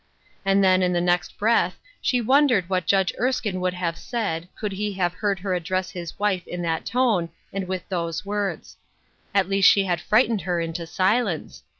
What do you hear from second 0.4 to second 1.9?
And then, in the next breath,